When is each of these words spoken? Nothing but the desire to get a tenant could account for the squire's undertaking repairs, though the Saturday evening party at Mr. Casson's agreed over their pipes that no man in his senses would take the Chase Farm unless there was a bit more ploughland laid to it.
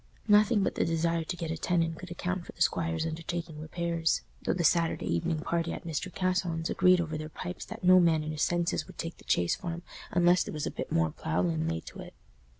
Nothing 0.27 0.63
but 0.63 0.73
the 0.73 0.83
desire 0.83 1.23
to 1.23 1.35
get 1.37 1.51
a 1.51 1.57
tenant 1.57 1.99
could 1.99 2.09
account 2.09 2.43
for 2.43 2.53
the 2.53 2.61
squire's 2.63 3.05
undertaking 3.05 3.59
repairs, 3.61 4.23
though 4.41 4.53
the 4.53 4.63
Saturday 4.63 5.05
evening 5.05 5.41
party 5.41 5.71
at 5.73 5.85
Mr. 5.85 6.11
Casson's 6.11 6.71
agreed 6.71 6.99
over 6.99 7.19
their 7.19 7.29
pipes 7.29 7.65
that 7.65 7.83
no 7.83 7.99
man 7.99 8.23
in 8.23 8.31
his 8.31 8.41
senses 8.41 8.87
would 8.87 8.97
take 8.97 9.17
the 9.17 9.25
Chase 9.25 9.55
Farm 9.55 9.83
unless 10.09 10.43
there 10.43 10.55
was 10.55 10.65
a 10.65 10.71
bit 10.71 10.91
more 10.91 11.11
ploughland 11.11 11.69
laid 11.69 11.85
to 11.85 11.99
it. 11.99 12.15